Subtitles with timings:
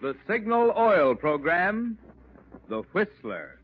[0.00, 1.98] the Signal Oil program,
[2.68, 3.58] The Whistler.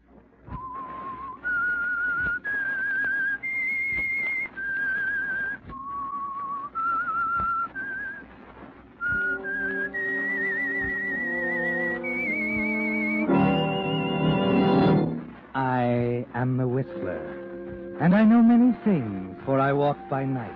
[15.55, 20.53] I am the Whistler, and I know many things, for I walk by night.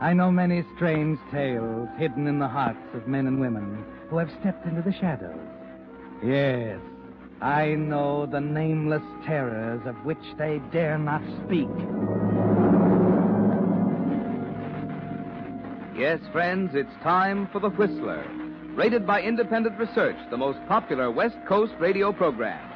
[0.00, 4.30] I know many strange tales hidden in the hearts of men and women who have
[4.40, 5.40] stepped into the shadows.
[6.22, 6.78] Yes,
[7.40, 11.70] I know the nameless terrors of which they dare not speak.
[15.98, 18.22] Yes, friends, it's time for The Whistler,
[18.74, 22.70] rated by independent research the most popular West Coast radio program.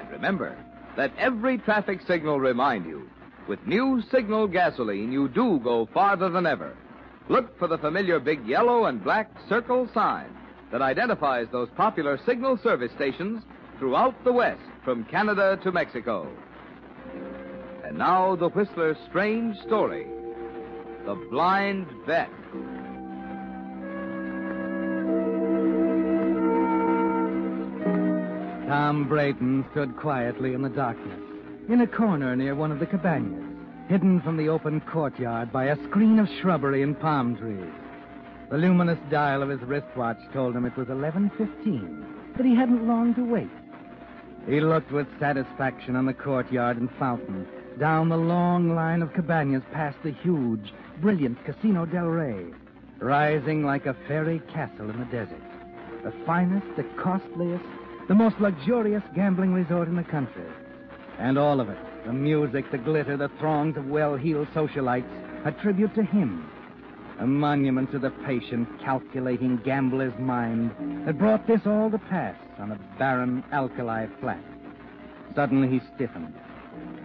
[0.00, 0.56] And remember,
[0.96, 3.10] let every traffic signal remind you
[3.48, 6.74] with new signal gasoline, you do go farther than ever.
[7.28, 10.34] Look for the familiar big yellow and black circle sign
[10.72, 13.42] that identifies those popular signal service stations
[13.78, 16.28] throughout the West, from Canada to Mexico.
[17.84, 20.06] And now, the Whistler's strange story
[21.04, 22.30] The Blind Bet.
[28.68, 31.20] Tom Braden stood quietly in the darkness,
[31.68, 33.44] in a corner near one of the cabanas,
[33.88, 37.83] hidden from the open courtyard by a screen of shrubbery and palm trees.
[38.54, 43.12] The luminous dial of his wristwatch told him it was 11.15, but he hadn't long
[43.16, 43.50] to wait.
[44.46, 47.48] He looked with satisfaction on the courtyard and fountain,
[47.80, 52.46] down the long line of cabanas past the huge, brilliant Casino del Rey,
[53.00, 55.42] rising like a fairy castle in the desert.
[56.04, 57.64] The finest, the costliest,
[58.06, 60.46] the most luxurious gambling resort in the country.
[61.18, 65.10] And all of it, the music, the glitter, the throngs of well-heeled socialites,
[65.44, 66.48] a tribute to him.
[67.20, 70.72] A monument to the patient, calculating gambler's mind
[71.06, 74.42] that brought this all to pass on a barren alkali flat.
[75.34, 76.34] Suddenly he stiffened.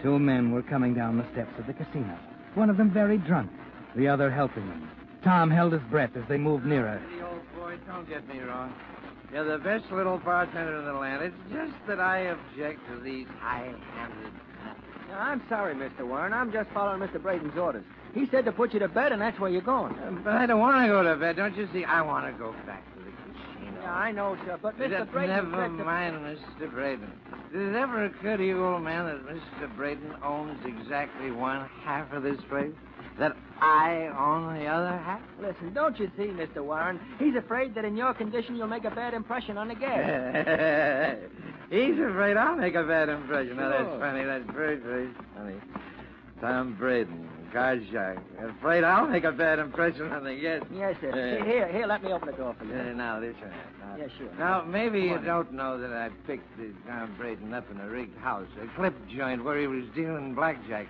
[0.02, 2.18] Two men were coming down the steps of the casino,
[2.56, 3.52] one of them very drunk,
[3.96, 4.90] the other helping him.
[5.24, 7.02] Tom held his breath as they moved nearer.
[7.12, 8.74] Hey, old boy, don't get me wrong.
[9.32, 11.22] You're the best little bartender in the land.
[11.22, 14.34] It's just that I object to these high-handed.
[15.14, 16.08] I'm sorry, Mr.
[16.08, 16.34] Warren.
[16.34, 17.22] I'm just following Mr.
[17.22, 17.84] Braden's orders.
[18.14, 19.94] He said to put you to bed, and that's where you're going.
[20.00, 21.36] Uh, But I don't want to go to bed.
[21.36, 21.84] Don't you see?
[21.86, 23.82] I want to go back to the casino.
[23.82, 24.90] Yeah, I know, sir, but Mr.
[24.90, 26.16] That- Braden Never said to- mind,
[26.60, 26.72] Mr.
[26.74, 27.12] Braden.
[27.54, 29.76] Did it ever occur to you, old man, that Mr.
[29.76, 32.74] Braden owns exactly one half of this place?
[33.18, 35.20] That I own the other half?
[35.42, 36.64] Listen, don't you see, Mr.
[36.64, 37.00] Warren?
[37.20, 41.22] He's afraid that in your condition you'll make a bad impression on the guests.
[41.70, 43.58] He's afraid I'll make a bad impression.
[43.58, 44.24] Now, that's funny.
[44.24, 45.56] That's very, very funny.
[46.42, 48.18] Tom Braden, shark.
[48.40, 50.68] Afraid I'll make a bad impression on the guests.
[50.74, 51.12] yes, sir.
[51.12, 51.46] Uh, yeah.
[51.46, 52.74] Here, here, let me open the door for you.
[52.74, 53.52] Uh, now, this one.
[53.82, 54.30] Now, Yeah, sure.
[54.38, 58.18] Now, maybe you don't know that I picked the Tom Braden up in a rigged
[58.20, 60.88] house, a clip joint where he was dealing blackjack.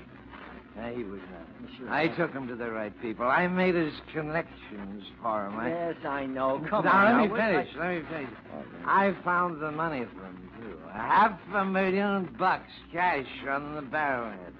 [0.76, 1.72] Now, he was not.
[1.78, 1.90] Sure.
[1.90, 3.28] I took him to the right people.
[3.28, 5.58] I made his connections for him.
[5.60, 5.70] I...
[5.70, 6.64] Yes, I know.
[6.70, 7.06] Come now, on.
[7.06, 7.76] let now, me we'll- finish.
[7.78, 8.30] Let me finish.
[8.54, 10.78] Oh, I found the money for him, too.
[10.90, 14.54] A half a million bucks cash on the barrelhead.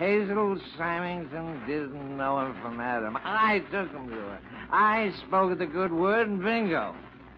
[0.00, 3.18] Hazel Symington didn't know him from Adam.
[3.22, 4.38] I took him to her.
[4.72, 6.94] I spoke the good word, and bingo.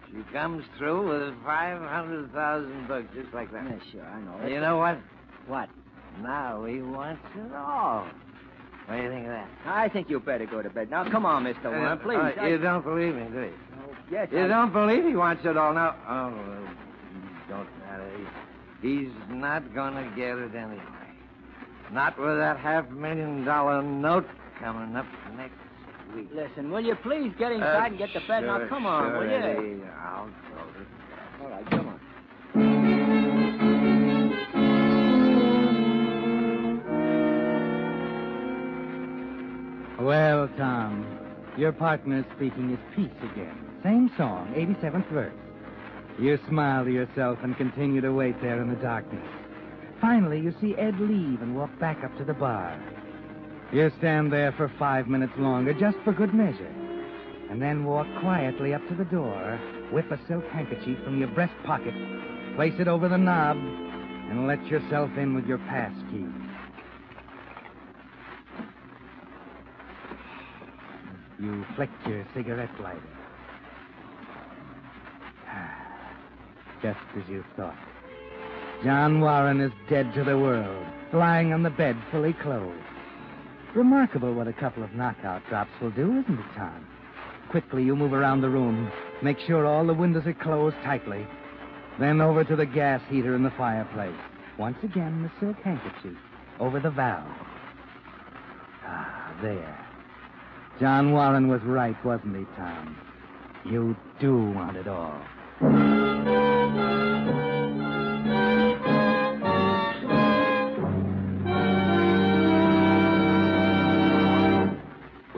[0.09, 3.65] She comes through with 500,000 bucks, just like that.
[3.69, 4.47] Yes, sure, I know.
[4.47, 4.97] You know what?
[5.45, 5.67] What?
[6.21, 8.07] Now he wants it all.
[8.85, 9.49] What do you think of that?
[9.65, 10.89] I think you better go to bed.
[10.89, 11.65] Now, come on, Mr.
[11.65, 12.15] Warren, Uh, please.
[12.17, 13.53] uh, I- You don't believe me, do you?
[14.09, 15.95] Yes, You I- don't believe he wants it all now?
[16.07, 16.69] Oh, well,
[17.49, 18.09] don't matter.
[18.81, 20.79] He's not going to get it anyway.
[21.93, 24.25] Not with that half million dollar note
[24.59, 25.05] coming up
[25.37, 25.53] next
[26.15, 26.27] week.
[26.33, 28.45] Listen, will you please get uh, inside and get to bed?
[28.45, 29.35] now, sure, come on, sure, will you?
[29.35, 29.83] Eddie.
[30.01, 30.31] I'll go
[30.73, 31.43] to.
[31.43, 31.99] All right, come on.
[40.03, 41.05] Well, Tom,
[41.57, 43.55] your partner speaking his piece again.
[43.83, 45.33] Same song, 87th verse.
[46.19, 49.42] You smile to yourself and continue to wait there in the darkness.
[50.03, 52.77] Finally, you see Ed leave and walk back up to the bar.
[53.71, 56.73] You stand there for five minutes longer, just for good measure,
[57.49, 59.57] and then walk quietly up to the door,
[59.93, 61.93] whip a silk handkerchief from your breast pocket,
[62.57, 66.27] place it over the knob, and let yourself in with your pass key.
[71.39, 72.99] You flick your cigarette lighter.
[76.81, 77.92] Just as you thought.
[78.83, 82.77] John Warren is dead to the world, lying on the bed fully clothed.
[83.73, 86.85] Remarkable what a couple of knockout drops will do, isn't it, Tom?
[87.49, 88.91] Quickly, you move around the room.
[89.21, 91.25] Make sure all the windows are closed tightly.
[91.97, 94.19] Then over to the gas heater in the fireplace.
[94.57, 96.17] Once again, the silk handkerchief
[96.59, 97.27] over the valve.
[98.85, 99.79] Ah, there.
[100.79, 102.97] John Warren was right, wasn't he, Tom?
[103.63, 105.21] You do want it all.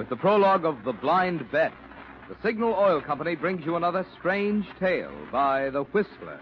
[0.05, 1.73] With the prologue of The Blind Bet,
[2.29, 6.39] the Signal Oil Company brings you another strange tale by The Whistler.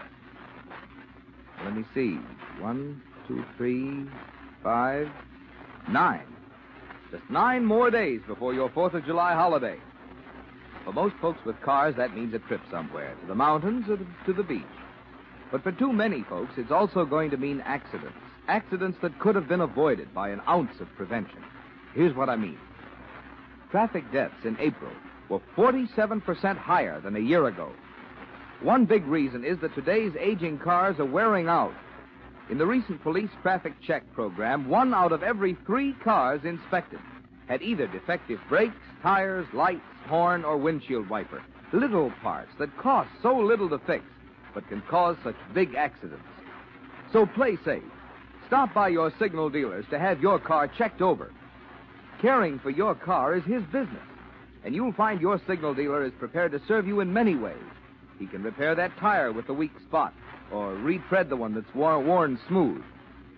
[1.64, 2.18] Let me see.
[2.60, 4.04] One, two, three,
[4.62, 5.08] five,
[5.88, 6.26] nine.
[7.10, 9.78] Just nine more days before your Fourth of July holiday.
[10.84, 14.32] For most folks with cars, that means a trip somewhere, to the mountains or to
[14.34, 14.62] the beach.
[15.50, 18.18] But for too many folks, it's also going to mean accidents.
[18.46, 21.42] Accidents that could have been avoided by an ounce of prevention.
[21.94, 22.58] Here's what I mean.
[23.74, 24.92] Traffic deaths in April
[25.28, 27.72] were 47% higher than a year ago.
[28.62, 31.74] One big reason is that today's aging cars are wearing out.
[32.50, 37.00] In the recent police traffic check program, one out of every three cars inspected
[37.48, 41.42] had either defective brakes, tires, lights, horn, or windshield wiper.
[41.72, 44.04] Little parts that cost so little to fix,
[44.54, 46.22] but can cause such big accidents.
[47.12, 47.82] So play safe.
[48.46, 51.32] Stop by your signal dealers to have your car checked over.
[52.24, 54.08] Caring for your car is his business,
[54.64, 57.52] and you'll find your signal dealer is prepared to serve you in many ways.
[58.18, 60.14] He can repair that tire with the weak spot,
[60.50, 62.82] or retread the one that's worn, smooth.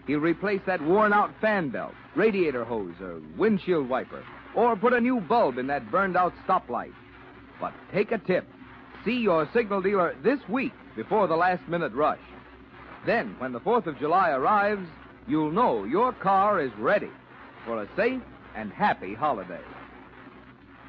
[0.06, 4.22] He'll replace that worn out fan belt, radiator hose, or windshield wiper,
[4.54, 6.94] or put a new bulb in that burned out stoplight.
[7.60, 8.46] But take a tip.
[9.04, 12.20] See your signal dealer this week before the last minute rush.
[13.04, 14.86] Then, when the 4th of July arrives,
[15.26, 17.10] you'll know your car is ready
[17.64, 18.22] for a safe
[18.56, 19.60] and happy holiday.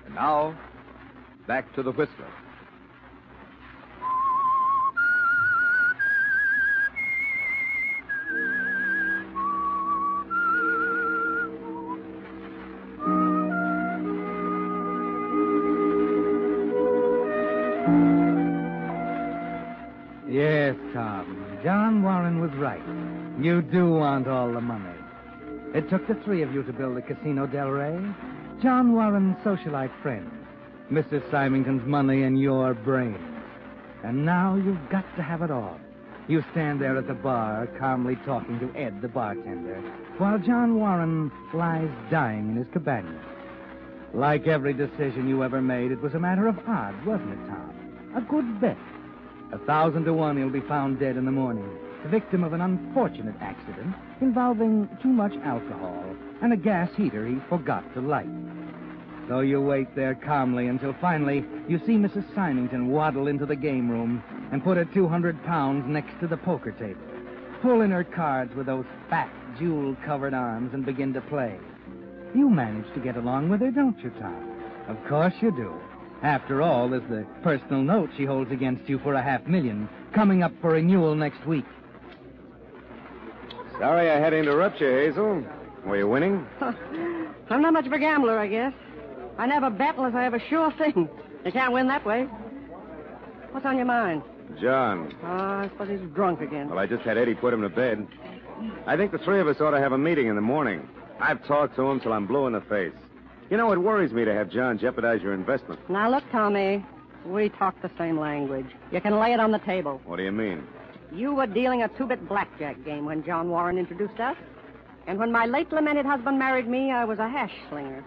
[0.06, 0.58] And now,
[1.48, 2.32] back to the Whistler.
[20.30, 21.60] Yes, Tom.
[21.64, 22.82] John Warren was right.
[23.42, 24.97] You do want all the money.
[25.74, 28.00] It took the three of you to build the Casino Del Rey.
[28.62, 30.32] John Warren's socialite friends,
[30.92, 31.30] Mrs.
[31.30, 33.18] Symington's money, and your brains.
[34.04, 35.80] And now you've got to have it all.
[36.28, 39.76] You stand there at the bar, calmly talking to Ed, the bartender,
[40.18, 43.20] while John Warren lies dying in his cabana.
[44.14, 48.14] Like every decision you ever made, it was a matter of odds, wasn't it, Tom?
[48.16, 48.78] A good bet.
[49.52, 51.70] A thousand to one he'll be found dead in the morning,
[52.08, 57.84] victim of an unfortunate accident involving too much alcohol and a gas heater he forgot
[57.94, 58.28] to light.
[59.28, 62.24] So you wait there calmly until finally you see Mrs.
[62.34, 66.72] Symington waddle into the game room and put her 200 pounds next to the poker
[66.72, 67.02] table,
[67.62, 71.58] pull in her cards with those fat, jewel-covered arms and begin to play.
[72.34, 74.62] You manage to get along with her, don't you, Tom?
[74.88, 75.74] Of course you do.
[76.24, 80.42] After all, there's the personal note she holds against you for a half million, coming
[80.42, 81.66] up for renewal next week.
[83.80, 85.44] Sorry I had to interrupt you, Hazel.
[85.86, 86.46] Were you winning?
[87.50, 88.74] I'm not much of a gambler, I guess.
[89.38, 91.08] I never bet unless I have a sure thing.
[91.46, 92.24] You can't win that way.
[93.52, 94.24] What's on your mind?
[94.60, 95.14] John.
[95.24, 96.70] Oh, I suppose he's drunk again.
[96.70, 98.08] Well, I just had Eddie put him to bed.
[98.88, 100.88] I think the three of us ought to have a meeting in the morning.
[101.20, 102.94] I've talked to him till I'm blue in the face.
[103.50, 105.80] You know, it worries me to have John jeopardize your investment.
[105.90, 106.84] Now, look, Tommy.
[107.26, 108.68] We talk the same language.
[108.92, 110.02] You can lay it on the table.
[110.06, 110.64] What do you mean?
[111.14, 114.36] You were dealing a two-bit blackjack game when John Warren introduced us.
[115.08, 118.04] And when my late lamented husband married me, I was a hash slinger.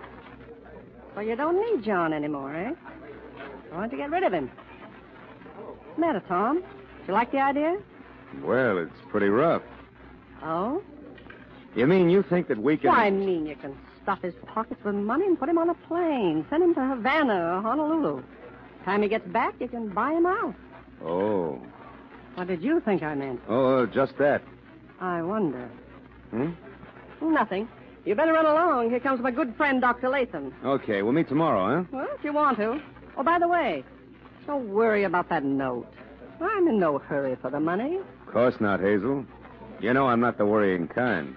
[1.16, 2.72] Well, you don't need John anymore, eh?
[3.70, 4.50] Why don't you get rid of him?
[5.56, 6.60] What's the matter, Tom?
[6.60, 6.66] Do
[7.08, 7.78] you like the idea?
[8.42, 9.62] Well, it's pretty rough.
[10.42, 10.82] Oh?
[11.74, 12.90] You mean you think that we can.
[12.90, 16.44] I mean you can stuff his pockets with money and put him on a plane,
[16.50, 18.22] send him to Havana or Honolulu.
[18.84, 20.54] Time he gets back, you can buy him out.
[21.04, 21.60] Oh.
[22.34, 23.40] What did you think I meant?
[23.48, 24.42] Oh, just that.
[25.00, 25.68] I wonder.
[26.30, 26.50] Hmm?
[27.22, 27.68] Nothing.
[28.04, 28.90] You better run along.
[28.90, 30.08] Here comes my good friend, Dr.
[30.08, 30.54] Latham.
[30.64, 31.88] Okay, we'll meet tomorrow, huh?
[31.92, 32.80] Well, if you want to.
[33.16, 33.84] Oh, by the way,
[34.46, 35.86] don't worry about that note.
[36.40, 37.98] I'm in no hurry for the money.
[38.26, 39.26] Of course not, Hazel.
[39.80, 41.36] You know I'm not the worrying kind.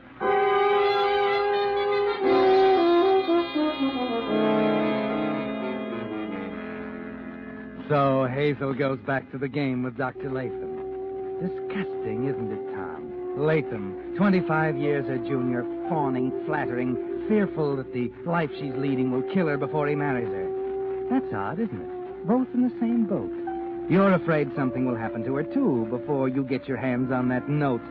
[7.89, 10.31] So Hazel goes back to the game with Dr.
[10.31, 10.72] Latham.
[11.43, 13.35] Disgusting, isn't it, Tom?
[13.35, 16.95] Latham, 25 years her junior, fawning, flattering,
[17.27, 21.09] fearful that the life she's leading will kill her before he marries her.
[21.09, 22.25] That's odd, isn't it?
[22.25, 23.29] Both in the same boat.
[23.89, 27.49] You're afraid something will happen to her, too, before you get your hands on that
[27.49, 27.83] note.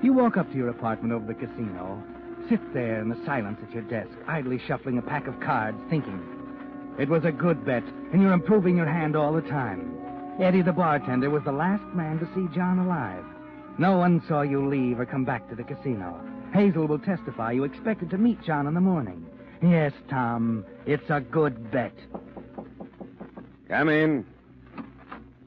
[0.00, 2.00] You walk up to your apartment over the casino,
[2.48, 6.22] sit there in the silence at your desk, idly shuffling a pack of cards, thinking.
[7.00, 7.82] It was a good bet,
[8.12, 10.03] and you're improving your hand all the time.
[10.40, 13.24] Eddie, the bartender, was the last man to see John alive.
[13.78, 16.20] No one saw you leave or come back to the casino.
[16.52, 19.26] Hazel will testify you expected to meet John in the morning.
[19.62, 21.94] Yes, Tom, it's a good bet.
[23.68, 24.26] Come in.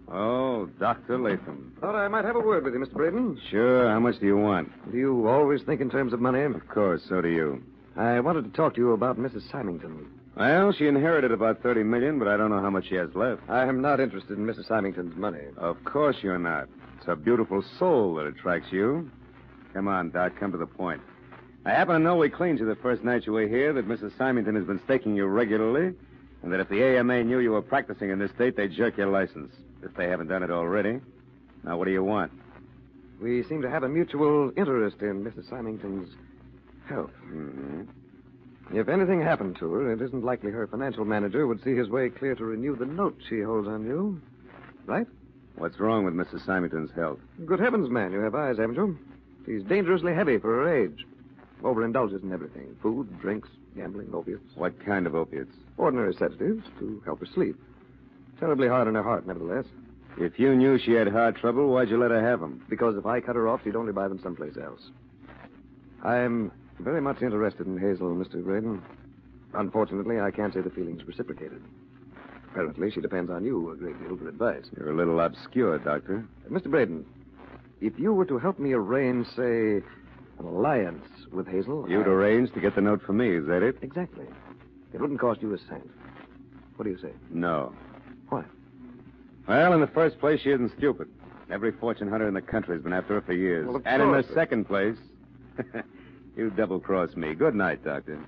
[0.09, 1.17] Oh, Dr.
[1.17, 1.73] Latham.
[1.81, 2.93] Thought I might have a word with you, Mr.
[2.93, 3.39] Braden.
[3.51, 4.71] Sure, how much do you want?
[4.91, 6.41] Do you always think in terms of money?
[6.43, 7.61] Of course, so do you.
[7.97, 9.51] I wanted to talk to you about Mrs.
[9.51, 10.07] Symington.
[10.37, 13.41] Well, she inherited about 30 million, but I don't know how much she has left.
[13.49, 14.67] I am not interested in Mrs.
[14.67, 15.41] Symington's money.
[15.57, 16.67] Of course you're not.
[16.97, 19.09] It's her beautiful soul that attracts you.
[19.73, 21.01] Come on, Doc, come to the point.
[21.65, 24.15] I happen to know we cleaned you the first night you were here, that Mrs.
[24.15, 25.95] Symington has been staking you regularly,
[26.43, 29.09] and that if the AMA knew you were practicing in this state, they'd jerk your
[29.09, 29.51] license,
[29.81, 30.99] if they haven't done it already.
[31.63, 32.31] Now, what do you want?
[33.19, 35.49] We seem to have a mutual interest in Mrs.
[35.49, 36.09] Symington's
[36.87, 37.09] health.
[37.25, 37.83] Mm-hmm.
[38.73, 42.09] If anything happened to her, it isn't likely her financial manager would see his way
[42.09, 44.21] clear to renew the note she holds on you.
[44.85, 45.07] Right?
[45.55, 46.45] What's wrong with Mrs.
[46.45, 47.19] Symington's health?
[47.45, 48.97] Good heavens, man, you have eyes, haven't you?
[49.45, 51.05] She's dangerously heavy for her age.
[51.63, 54.55] Overindulges in everything food, drinks, gambling, opiates.
[54.55, 55.53] What kind of opiates?
[55.77, 57.55] Ordinary sedatives to help her sleep.
[58.39, 59.65] Terribly hard on her heart, nevertheless.
[60.17, 62.63] If you knew she had heart trouble, why'd you let her have them?
[62.69, 64.81] Because if I cut her off, she'd only buy them someplace else.
[66.03, 68.43] I'm very much interested in Hazel, Mr.
[68.43, 68.81] Braden.
[69.53, 71.63] Unfortunately, I can't say the feeling's reciprocated.
[72.51, 74.63] Apparently, she depends on you a great deal for advice.
[74.75, 76.25] You're a little obscure, Doctor.
[76.45, 76.69] Uh, Mr.
[76.69, 77.05] Braden,
[77.81, 79.81] if you were to help me arrange, say,
[80.39, 81.89] an alliance with Hazel.
[81.89, 83.77] You'd I- arrange to get the note for me, is that it?
[83.81, 84.25] Exactly.
[84.93, 85.89] It wouldn't cost you a cent.
[86.75, 87.11] What do you say?
[87.29, 87.73] No.
[88.29, 88.43] Why?
[89.47, 91.07] Well, in the first place, she isn't stupid.
[91.49, 93.67] Every fortune hunter in the country's been after her for years.
[93.67, 94.97] Well, and in the second place,
[96.37, 97.33] you double crossed me.
[97.33, 98.19] Good night, Doctor.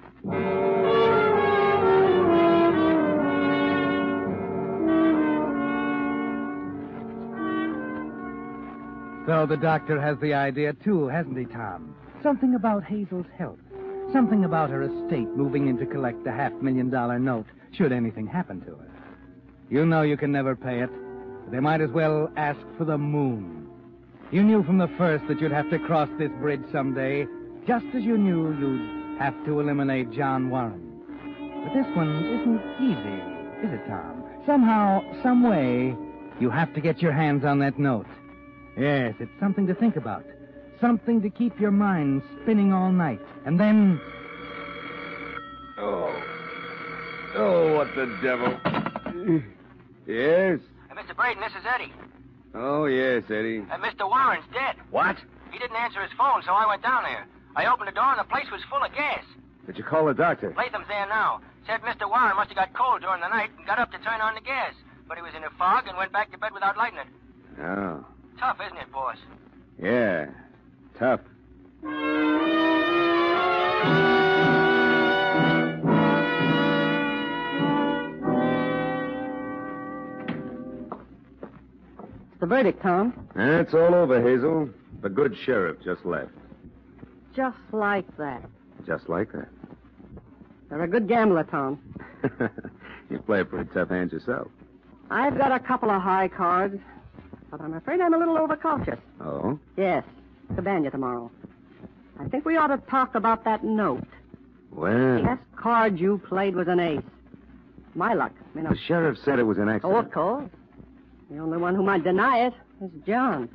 [9.28, 11.96] So the doctor has the idea, too, hasn't he, Tom?
[12.24, 13.60] Something about Hazel's health.
[14.12, 18.26] Something about her estate moving in to collect the half million dollar note, should anything
[18.26, 18.90] happen to her.
[19.70, 20.90] You know you can never pay it.
[21.52, 23.70] They might as well ask for the moon.
[24.32, 27.28] You knew from the first that you'd have to cross this bridge someday,
[27.70, 30.82] just as you knew you'd have to eliminate John Warren.
[31.64, 34.24] But this one isn't easy, is it, Tom?
[34.48, 35.96] Somehow, some way,
[36.40, 38.08] you have to get your hands on that note.
[38.76, 40.26] Yes, it's something to think about.
[40.82, 43.20] Something to keep your mind spinning all night.
[43.46, 44.02] And then.
[45.78, 46.24] Oh.
[47.36, 48.50] Oh, what the devil.
[50.08, 50.60] yes?
[50.90, 51.16] Uh, Mr.
[51.16, 51.94] Braden, this is Eddie.
[52.56, 53.60] Oh, yes, Eddie.
[53.60, 54.10] Uh, Mr.
[54.10, 54.76] Warren's dead.
[54.90, 55.18] What?
[55.52, 57.28] He didn't answer his phone, so I went down there.
[57.56, 59.24] I opened the door, and the place was full of gas.
[59.66, 60.54] Did you call the doctor?
[60.58, 61.42] Latham's there now.
[61.68, 62.10] Said Mr.
[62.10, 64.42] Warren must have got cold during the night and got up to turn on the
[64.42, 64.74] gas.
[65.08, 67.08] But he was in a fog and went back to bed without lighting it.
[67.62, 68.06] Oh.
[68.40, 69.18] Tough, isn't it, boss?
[69.82, 70.28] Yeah.
[70.98, 71.22] Tough.
[82.40, 83.28] The verdict, Tom.
[83.36, 84.70] That's all over, Hazel.
[85.02, 86.32] The good sheriff just left.
[87.36, 88.44] Just like that.
[88.86, 89.48] Just like that.
[90.70, 91.80] You're a good gambler, Tom.
[93.10, 94.48] you play pretty tough hand yourself.
[95.10, 96.80] I've got a couple of high cards,
[97.50, 99.00] but I'm afraid I'm a little overcautious.
[99.20, 99.60] Oh?
[99.78, 100.04] Yes,
[100.56, 101.32] Cabana tomorrow.
[102.20, 104.06] I think we ought to talk about that note.
[104.72, 107.02] Well, The best card you played was an ace.
[107.96, 108.34] My luck.
[108.56, 108.70] You know.
[108.70, 110.06] the sheriff said it was an Oh, accident.
[110.06, 110.50] of course.
[111.32, 113.50] The only one who might deny it is John.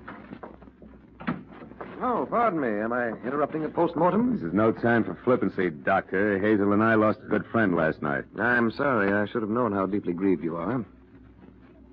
[2.02, 2.68] Oh, pardon me.
[2.68, 4.34] Am I interrupting a post-mortem?
[4.34, 6.38] This is no time for flippancy, Doctor.
[6.38, 8.24] Hazel and I lost a good friend last night.
[8.38, 9.12] I'm sorry.
[9.12, 10.84] I should have known how deeply grieved you are.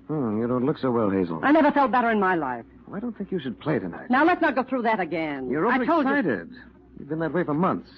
[0.08, 1.40] Hmm, you don't look so well, Hazel.
[1.42, 2.64] I never felt better in my life.
[2.92, 4.10] I don't think you should play tonight.
[4.10, 5.48] Now let's not go through that again.
[5.48, 6.10] You're I told you.
[6.12, 6.50] overexcited.
[6.98, 7.88] You've been that way for months.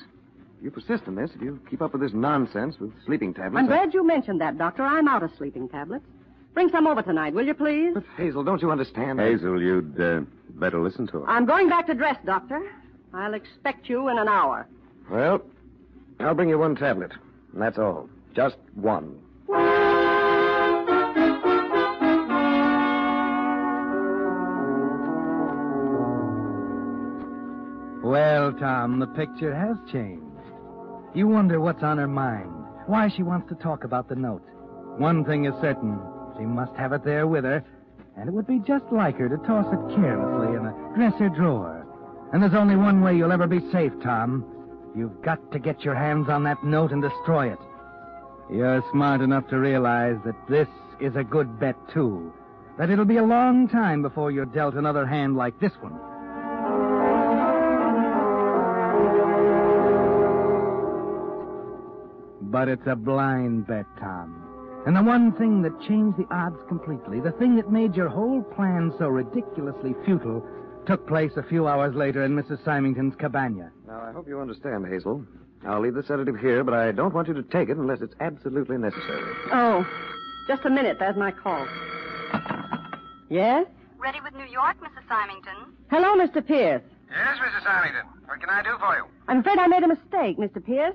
[0.63, 1.31] You persist in this.
[1.35, 3.57] If you keep up with this nonsense with sleeping tablets.
[3.59, 4.83] I'm I- glad you mentioned that, Doctor.
[4.85, 6.05] I'm out of sleeping tablets.
[6.55, 7.95] Bring some over tonight, will you, please?
[7.95, 9.19] But, Hazel, don't you understand?
[9.19, 10.21] Hazel, you'd uh,
[10.51, 11.29] better listen to her.
[11.29, 12.63] I'm going back to dress, Doctor.
[13.13, 14.69] I'll expect you in an hour.
[15.11, 15.43] Well,
[16.21, 17.11] I'll bring you one tablet.
[17.53, 18.09] And that's all.
[18.35, 19.19] Just one.
[28.03, 30.23] Well, Tom, the picture has changed.
[31.15, 32.53] You wonder what's on her mind,
[32.87, 34.43] why she wants to talk about the note.
[34.99, 35.99] One thing is certain
[36.39, 37.65] She must have it there with her,
[38.17, 41.87] and it would be just like her to toss it carelessly in a dresser drawer.
[42.33, 44.45] And there's only one way you'll ever be safe, Tom.
[44.97, 47.59] You've got to get your hands on that note and destroy it.
[48.51, 50.69] You're smart enough to realize that this
[51.01, 52.33] is a good bet, too.
[52.79, 55.99] That it'll be a long time before you're dealt another hand like this one.
[62.43, 64.44] But it's a blind bet, Tom.
[64.87, 68.43] And the one thing that changed the odds completely, the thing that made your whole
[68.43, 70.47] plan so ridiculously futile,
[70.87, 72.63] took place a few hours later in Mrs.
[72.65, 73.71] Symington's cabana.
[73.87, 75.25] Now, I hope you understand, Hazel.
[75.67, 78.15] I'll leave the sedative here, but I don't want you to take it unless it's
[78.21, 79.33] absolutely necessary.
[79.51, 79.87] Oh,
[80.47, 80.99] just a minute.
[80.99, 81.67] There's my call.
[83.31, 83.67] Yes?
[83.99, 85.09] Ready with New York, Mrs.
[85.09, 85.73] Symington?
[85.91, 86.47] Hello, Mr.
[86.47, 86.83] Pierce.
[87.11, 87.63] Yes, Mrs.
[87.65, 88.07] Symington.
[88.27, 89.05] What can I do for you?
[89.29, 90.63] I'm afraid I made a mistake, Mr.
[90.63, 90.95] Pierce.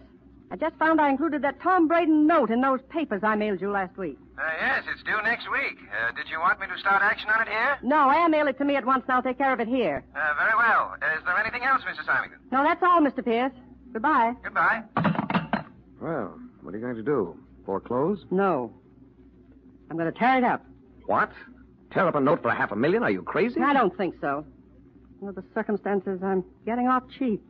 [0.52, 3.70] I just found I included that Tom Braden note in those papers I mailed you
[3.72, 4.18] last week.
[4.38, 5.78] Uh, yes, it's due next week.
[5.92, 7.78] Uh, did you want me to start action on it here?
[7.84, 10.04] No, air mail it to me at once and I'll take care of it here.
[10.16, 10.96] Uh, very well.
[10.96, 12.06] Is there anything else, Mrs.
[12.06, 12.40] Symington?
[12.52, 13.24] No, that's all, Mr.
[13.24, 13.52] Pierce.
[13.94, 14.34] Goodbye.
[14.44, 14.84] Goodbye.
[16.02, 17.38] Well, what are you going to do?
[17.66, 18.26] Foreclose?
[18.32, 18.74] No.
[19.92, 20.66] I'm going to tear it up.
[21.06, 21.32] What?
[21.92, 23.04] Tear up a note for a half a million?
[23.04, 23.60] Are you crazy?
[23.62, 24.46] I don't think so.
[25.22, 27.44] Under the circumstances, I'm getting off cheap.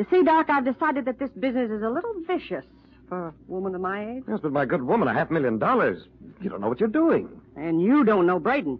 [0.00, 2.64] You see, Doc, I've decided that this business is a little vicious
[3.06, 4.22] for a woman of my age.
[4.26, 6.04] Yes, but my good woman, a half million dollars.
[6.40, 7.28] You don't know what you're doing.
[7.54, 8.78] And you don't know Braden.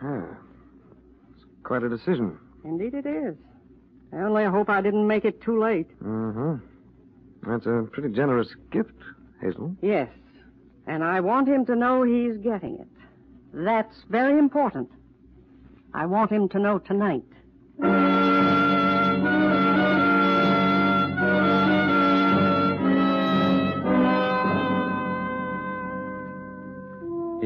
[0.00, 0.22] Huh.
[1.34, 2.38] It's quite a decision.
[2.64, 3.34] Indeed it is.
[4.12, 5.88] I only hope I didn't make it too late.
[6.00, 7.50] Mm-hmm.
[7.50, 8.94] That's a pretty generous gift,
[9.40, 9.74] Hazel.
[9.82, 10.10] Yes.
[10.86, 12.88] And I want him to know he's getting it.
[13.52, 14.92] That's very important.
[15.92, 17.24] I want him to know tonight.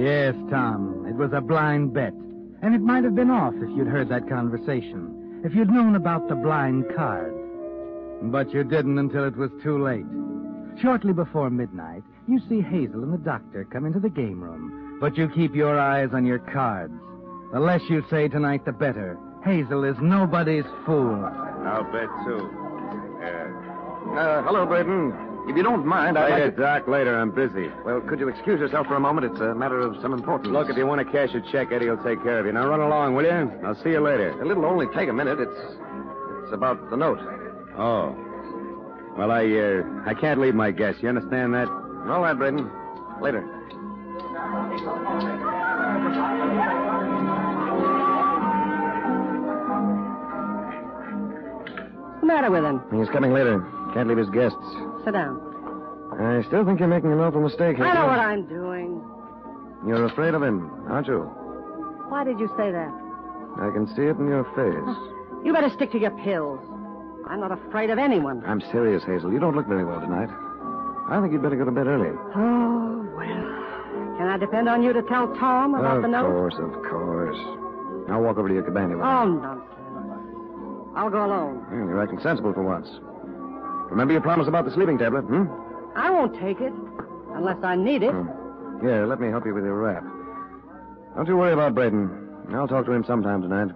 [0.05, 1.07] Yes, Tom.
[1.09, 2.13] It was a blind bet.
[2.61, 5.41] And it might have been off if you'd heard that conversation.
[5.43, 7.33] If you'd known about the blind card.
[8.25, 10.05] But you didn't until it was too late.
[10.83, 14.99] Shortly before midnight, you see Hazel and the doctor come into the game room.
[15.01, 16.93] But you keep your eyes on your cards.
[17.55, 19.17] The less you say tonight, the better.
[19.43, 21.25] Hazel is nobody's fool.
[21.65, 22.51] I'll bet, too.
[23.23, 24.21] Yeah.
[24.21, 25.34] Uh, hello, Braden.
[25.47, 26.63] If you don't mind, I'd Later, like to...
[26.63, 27.19] Doc, later.
[27.19, 27.71] I'm busy.
[27.85, 29.31] Well, could you excuse yourself for a moment?
[29.31, 30.49] It's a matter of some importance.
[30.51, 32.53] Look, if you want to cash a check, Eddie will take care of you.
[32.53, 33.53] Now run along, will you?
[33.63, 34.31] I'll see you later.
[34.41, 35.39] It'll only take a minute.
[35.41, 35.61] It's
[36.45, 37.19] it's about the note.
[37.77, 38.17] Oh.
[39.17, 40.97] Well, I, uh, I can't leave my guess.
[41.01, 41.69] You understand that?
[41.69, 42.71] All right, Braden.
[43.21, 43.43] Later.
[52.11, 52.83] What's the matter with him?
[52.99, 53.61] He's coming later.
[53.93, 54.59] Can't leave his guests.
[55.05, 55.41] Sit down.
[56.19, 57.87] I still think you're making an awful mistake, here.
[57.87, 59.03] I know what I'm doing.
[59.87, 61.21] You're afraid of him, aren't you?
[62.09, 62.93] Why did you say that?
[63.61, 64.85] I can see it in your face.
[64.87, 66.61] Ah, you better stick to your pills.
[67.29, 68.43] I'm not afraid of anyone.
[68.47, 69.33] I'm serious, Hazel.
[69.33, 70.29] You don't look very well tonight.
[71.11, 72.11] I think you'd better go to bed early.
[72.35, 74.17] Oh, well.
[74.17, 76.27] Can I depend on you to tell Tom about of the note?
[76.27, 77.39] Of course, of course.
[78.09, 78.95] I'll walk over to your cabana.
[78.97, 79.71] Oh, nonsense.
[80.97, 81.67] I'll go alone.
[81.71, 82.89] Well, you're acting sensible for once.
[83.95, 85.45] Remember your promise about the sleeping tablet, hmm?
[85.95, 86.73] I won't take it
[87.37, 88.11] unless I need it.
[88.11, 88.85] Hmm.
[88.85, 90.03] Here, let me help you with your wrap.
[91.15, 92.11] Don't you worry about Braden.
[92.53, 93.71] I'll talk to him sometime tonight.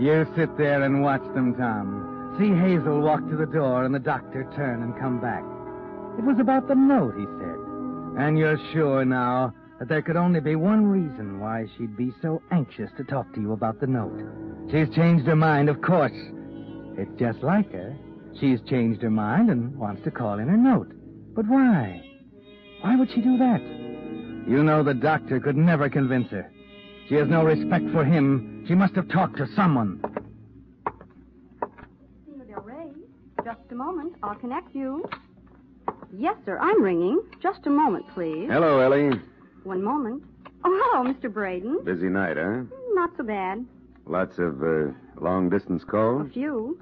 [0.00, 2.36] You sit there and watch them, Tom.
[2.38, 5.44] See Hazel walk to the door and the doctor turn and come back.
[6.16, 7.58] It was about the note, he said.
[8.16, 12.42] And you're sure now that there could only be one reason why she'd be so
[12.52, 14.12] anxious to talk to you about the note.
[14.70, 16.12] She's changed her mind, of course.
[16.98, 17.96] It's just like her.
[18.38, 20.92] She's changed her mind and wants to call in her note.
[21.34, 22.04] But why?
[22.82, 23.62] Why would she do that?
[24.46, 26.52] You know the doctor could never convince her.
[27.08, 28.66] She has no respect for him.
[28.68, 30.02] She must have talked to someone.
[32.48, 32.92] Del Rey.
[33.44, 34.14] Just a moment.
[34.22, 35.08] I'll connect you.
[36.12, 36.58] Yes, sir.
[36.60, 37.22] I'm ringing.
[37.42, 38.48] Just a moment, please.
[38.50, 39.18] Hello, Ellie.
[39.64, 40.22] One moment.
[40.64, 41.32] Oh, hello, Mr.
[41.32, 41.84] Braden.
[41.84, 42.62] Busy night, huh?
[42.92, 43.64] Not so bad.
[44.06, 46.26] Lots of uh, long distance calls.
[46.28, 46.78] A few.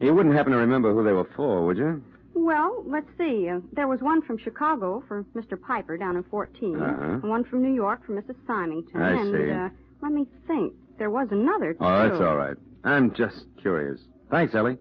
[0.00, 2.02] You wouldn't happen to remember who they were for, would you?
[2.34, 3.48] Well, let's see.
[3.48, 5.60] Uh, there was one from Chicago for Mr.
[5.60, 6.76] Piper down in 14.
[6.82, 7.02] Uh-huh.
[7.04, 8.34] and One from New York for Mrs.
[8.46, 9.00] Symington.
[9.00, 9.50] I and, see.
[9.50, 9.68] Uh,
[10.02, 10.74] let me think.
[10.98, 11.78] There was another, too.
[11.80, 12.56] Oh, that's all right.
[12.84, 14.00] I'm just curious.
[14.30, 14.78] Thanks, Ellie.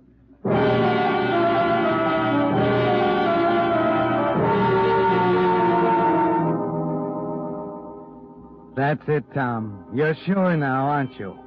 [8.94, 9.86] That's it, Tom.
[9.92, 11.40] You're sure now, aren't you?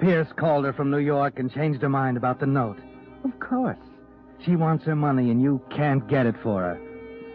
[0.00, 2.78] Pierce called her from New York and changed her mind about the note.
[3.24, 3.76] Of course.
[4.42, 6.80] She wants her money, and you can't get it for her.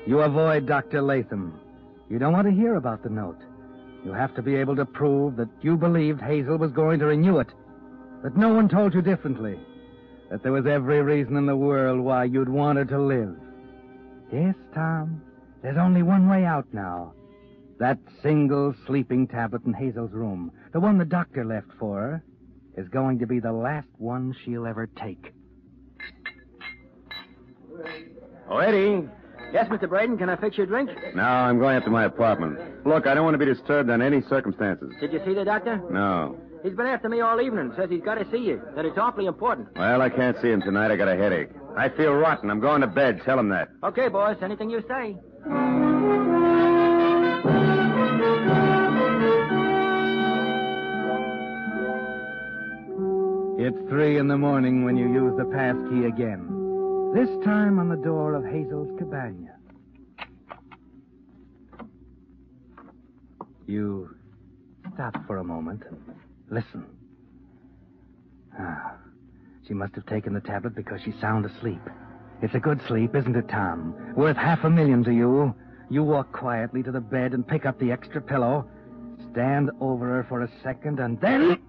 [0.08, 1.04] You avoid Dr.
[1.04, 1.60] Latham.
[2.10, 3.38] You don't want to hear about the note.
[4.04, 7.38] You have to be able to prove that you believed Hazel was going to renew
[7.38, 7.50] it,
[8.24, 9.60] that no one told you differently,
[10.32, 13.36] that there was every reason in the world why you'd want her to live.
[14.34, 15.22] Yes, Tom,
[15.62, 17.14] there's only one way out now.
[17.80, 22.24] That single sleeping tablet in Hazel's room, the one the doctor left for her,
[22.76, 25.34] is going to be the last one she'll ever take.
[28.50, 29.08] Oh, Eddie.
[29.54, 29.88] Yes, Mr.
[29.88, 30.90] Braden, can I fix your drink?
[31.16, 32.86] No, I'm going up to my apartment.
[32.86, 34.92] Look, I don't want to be disturbed under any circumstances.
[35.00, 35.82] Did you see the doctor?
[35.90, 36.38] No.
[36.64, 37.72] He's been after me all evening.
[37.78, 38.62] Says he's got to see you.
[38.76, 39.70] That it's awfully important.
[39.78, 40.92] Well, I can't see him tonight.
[40.92, 41.50] I got a headache.
[41.78, 42.52] I feel rotten.
[42.52, 43.22] I'm going to bed.
[43.24, 43.70] Tell him that.
[43.84, 44.38] Okay, boys.
[44.42, 45.16] Anything you say.
[53.70, 57.14] It's three in the morning when you use the pass key again.
[57.14, 59.54] This time on the door of Hazel's cabana.
[63.68, 64.16] You
[64.96, 66.02] stop for a moment and
[66.50, 66.84] listen.
[68.60, 68.96] Ah,
[69.68, 71.82] she must have taken the tablet because she's sound asleep.
[72.42, 73.94] It's a good sleep, isn't it, Tom?
[74.16, 75.54] Worth half a million to you.
[75.92, 78.68] You walk quietly to the bed and pick up the extra pillow.
[79.32, 81.60] Stand over her for a second and then.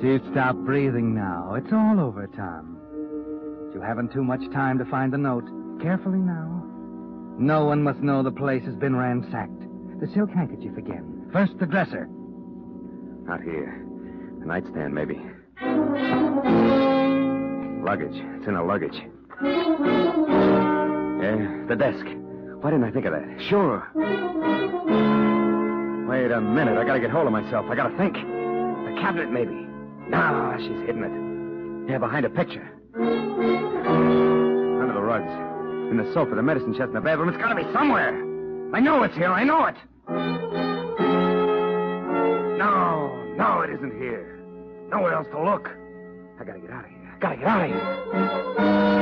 [0.00, 1.54] She's stopped breathing now.
[1.54, 2.76] It's all over, Tom.
[3.74, 5.44] You haven't too much time to find the note.
[5.82, 6.62] Carefully now.
[7.38, 9.60] No one must know the place has been ransacked.
[10.00, 11.28] The silk handkerchief again.
[11.32, 12.08] First the dresser.
[13.24, 13.84] Not here.
[14.42, 15.20] A nightstand, maybe.
[17.84, 18.14] Luggage.
[18.36, 19.02] It's in a luggage.
[21.20, 22.06] Yeah, the desk.
[22.60, 23.42] Why didn't I think of that?
[23.48, 23.88] Sure.
[26.08, 26.78] Wait a minute.
[26.78, 27.66] I gotta get hold of myself.
[27.68, 28.14] I gotta think.
[28.14, 29.67] The cabinet, maybe.
[30.08, 31.90] No, she's hidden it.
[31.90, 32.68] Yeah, behind a picture.
[32.94, 35.30] Under the rugs.
[35.90, 37.28] In the sofa, the medicine chest in the bedroom.
[37.28, 38.14] It's gotta be somewhere.
[38.74, 39.30] I know it's here.
[39.30, 39.76] I know it.
[42.58, 44.40] No, no, it isn't here.
[44.90, 45.68] Nowhere else to look.
[46.40, 47.14] I gotta get out of here.
[47.14, 48.98] I gotta get out of here.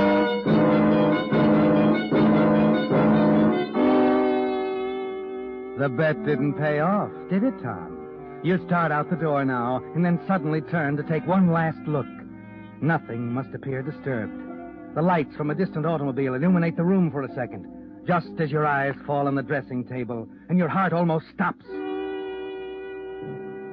[5.78, 7.95] The bet didn't pay off, did it, Tom?
[8.42, 12.06] You start out the door now, and then suddenly turn to take one last look.
[12.80, 14.32] Nothing must appear disturbed.
[14.94, 17.66] The lights from a distant automobile illuminate the room for a second,
[18.06, 21.64] just as your eyes fall on the dressing table, and your heart almost stops.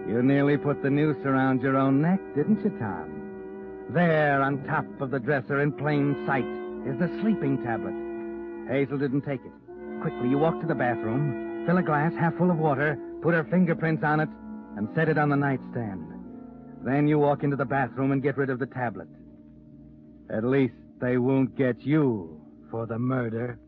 [0.08, 3.86] You nearly put the noose around your own neck, didn't you, Tom?
[3.90, 6.46] There, on top of the dresser in plain sight,
[6.88, 7.94] is the sleeping tablet.
[8.68, 9.52] Hazel didn't take it.
[10.02, 13.44] Quickly, you walk to the bathroom, fill a glass half full of water, put her
[13.46, 14.30] fingerprints on it,
[14.76, 16.04] and set it on the nightstand.
[16.84, 19.08] Then you walk into the bathroom and get rid of the tablet.
[20.30, 23.60] At least they won't get you for the murder.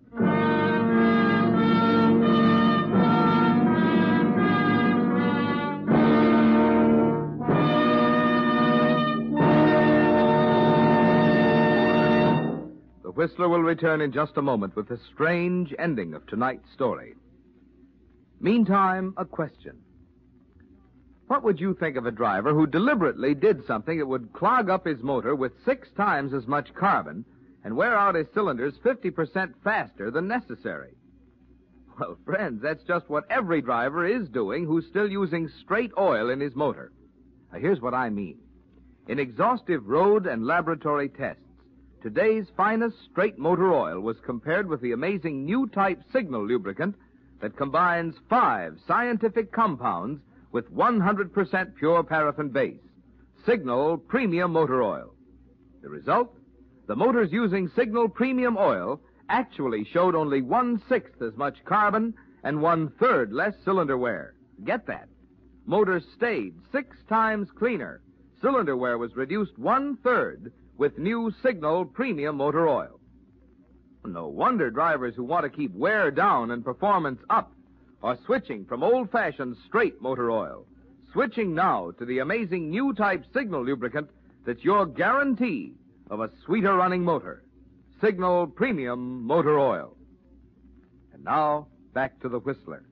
[13.04, 17.16] The Whistler will return in just a moment with the strange ending of tonight's story.
[18.42, 19.78] Meantime, a question.
[21.28, 24.86] What would you think of a driver who deliberately did something that would clog up
[24.86, 27.26] his motor with six times as much carbon
[27.64, 30.94] and wear out his cylinders 50% faster than necessary?
[32.00, 36.40] Well, friends, that's just what every driver is doing who's still using straight oil in
[36.40, 36.92] his motor.
[37.52, 38.38] Now, here's what I mean.
[39.08, 41.42] In exhaustive road and laboratory tests,
[42.04, 46.96] today's finest straight motor oil was compared with the amazing new type signal lubricant
[47.42, 50.22] that combines five scientific compounds
[50.56, 52.80] with 100% pure paraffin base.
[53.46, 55.14] Signal Premium Motor Oil.
[55.82, 56.34] The result?
[56.88, 62.14] The motors using Signal Premium Oil actually showed only one sixth as much carbon
[62.46, 64.34] and one third less cylinder wear.
[64.64, 65.10] Get that?
[65.66, 68.00] Motors stayed six times cleaner.
[68.42, 73.02] Cylinder wear was reduced one third with new Signal Premium Motor Oil.
[74.06, 77.52] No wonder drivers who want to keep wear down and performance up
[78.06, 80.68] are switching from old fashioned straight motor oil.
[81.12, 84.08] Switching now to the amazing new type signal lubricant
[84.46, 85.74] that's your guarantee
[86.12, 87.44] of a sweeter running motor.
[88.00, 89.98] Signal Premium Motor Oil.
[91.14, 92.84] And now, back to the Whistler.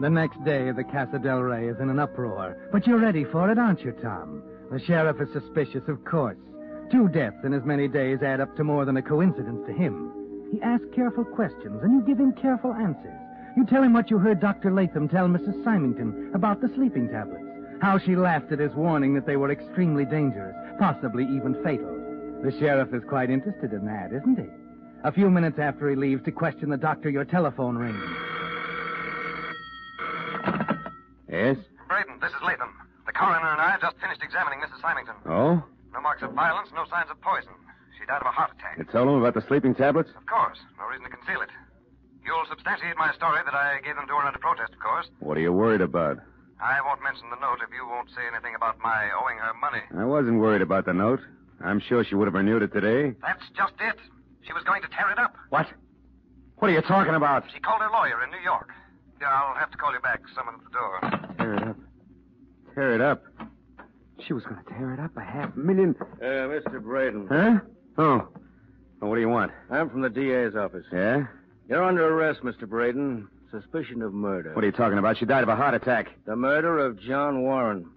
[0.00, 2.68] The next day, the Casa del Rey is in an uproar.
[2.70, 4.42] But you're ready for it, aren't you, Tom?
[4.70, 6.36] The sheriff is suspicious, of course.
[6.90, 10.10] Two deaths in as many days add up to more than a coincidence to him.
[10.50, 13.12] He asks careful questions, and you give him careful answers.
[13.56, 14.72] You tell him what you heard Dr.
[14.72, 15.62] Latham tell Mrs.
[15.64, 17.44] Symington about the sleeping tablets,
[17.82, 21.94] how she laughed at his warning that they were extremely dangerous, possibly even fatal.
[22.42, 24.46] The sheriff is quite interested in that, isn't he?
[25.04, 28.02] A few minutes after he leaves to question the doctor, your telephone rings.
[31.28, 31.56] Yes?
[31.88, 32.72] Braden, this is Latham.
[33.06, 34.80] The coroner and I have just finished examining Mrs.
[34.80, 35.14] Symington.
[35.26, 35.62] Oh?
[35.98, 37.50] No marks of violence, no signs of poison.
[37.98, 38.78] She died of a heart attack.
[38.78, 40.10] You told him about the sleeping tablets?
[40.14, 40.62] Of course.
[40.78, 41.50] No reason to conceal it.
[42.22, 45.10] You'll substantiate my story that I gave them to her under protest, of course.
[45.18, 46.22] What are you worried about?
[46.62, 49.82] I won't mention the note if you won't say anything about my owing her money.
[49.90, 51.18] I wasn't worried about the note.
[51.58, 53.18] I'm sure she would have renewed it today.
[53.18, 53.98] That's just it.
[54.46, 55.34] She was going to tear it up.
[55.50, 55.66] What?
[56.62, 57.42] What are you talking about?
[57.52, 58.70] She called her lawyer in New York.
[59.20, 60.22] Yeah, I'll have to call you back.
[60.30, 60.94] Someone at the door.
[61.42, 61.76] Tear it up.
[62.76, 63.24] Tear it up.
[64.26, 65.94] She was going to tear it up a half million.
[66.20, 66.82] Uh, Mr.
[66.82, 67.26] Braden.
[67.30, 67.60] Huh?
[67.98, 68.28] Oh.
[69.00, 69.52] Well, what do you want?
[69.70, 70.84] I'm from the DA's office.
[70.92, 71.26] Yeah?
[71.68, 72.68] You're under arrest, Mr.
[72.68, 73.28] Braden.
[73.50, 74.52] Suspicion of murder.
[74.54, 75.16] What are you talking about?
[75.18, 76.08] She died of a heart attack.
[76.26, 77.88] The murder of John Warren.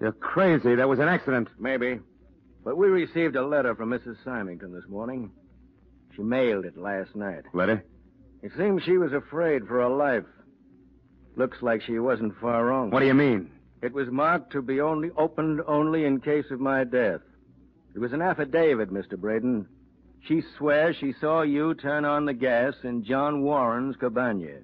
[0.00, 0.74] You're crazy.
[0.74, 1.48] That was an accident.
[1.58, 2.00] Maybe.
[2.64, 4.16] But we received a letter from Mrs.
[4.24, 5.30] Symington this morning.
[6.16, 7.44] She mailed it last night.
[7.52, 7.84] Letter?
[8.42, 10.24] It seems she was afraid for her life.
[11.36, 12.90] Looks like she wasn't far wrong.
[12.90, 13.50] What do you mean?
[13.82, 17.20] It was marked to be only opened only in case of my death.
[17.94, 19.18] It was an affidavit, Mr.
[19.18, 19.66] Braden.
[20.20, 24.60] She swears she saw you turn on the gas in John Warren's cabana.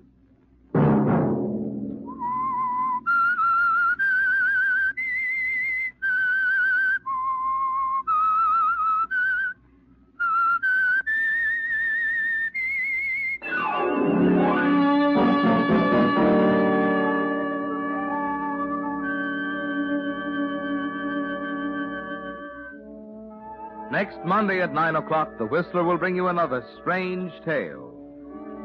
[23.93, 27.93] Next Monday at 9 o'clock, The Whistler will bring you another strange tale.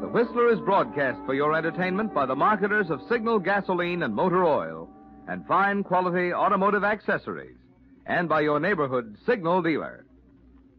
[0.00, 4.46] The Whistler is broadcast for your entertainment by the marketers of Signal gasoline and motor
[4.46, 4.88] oil
[5.28, 7.58] and fine quality automotive accessories,
[8.06, 10.06] and by your neighborhood Signal dealer.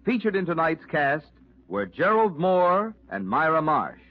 [0.03, 1.27] Featured in tonight's cast
[1.67, 4.01] were Gerald Mohr and Myra Marsh.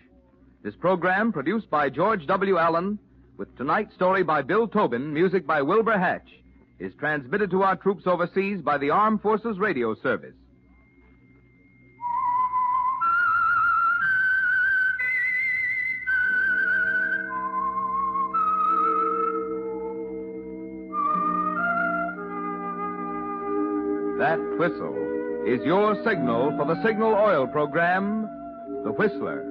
[0.63, 2.59] This program, produced by George W.
[2.59, 3.01] Allen,
[3.39, 6.31] with tonight's story by Bill Tobin, music by Wilbur Hatch,
[6.79, 10.35] is transmitted to our troops overseas by the Armed Forces Radio Service.
[24.19, 28.23] That whistle is your signal for the Signal Oil program,
[28.85, 29.45] The Whistler.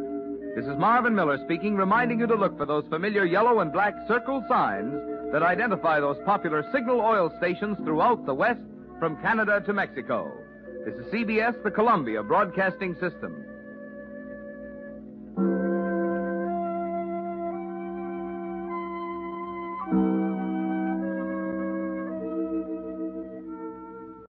[0.55, 3.95] This is Marvin Miller speaking, reminding you to look for those familiar yellow and black
[4.07, 4.93] circle signs
[5.33, 8.61] that identify those popular signal oil stations throughout the West
[8.98, 10.31] from Canada to Mexico.
[10.85, 13.33] This is CBS, the Columbia Broadcasting System.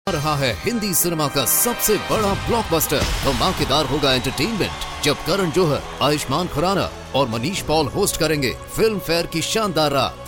[0.09, 5.81] आ रहा है Hindi cinema का सबसे बड़ा blockbuster धमाकेदार होगा entertainment जब करण जौहर
[6.07, 10.26] आयुष्मान खुराना और Manish Paul host करेंगे फिल्म फेयर की शानदार रात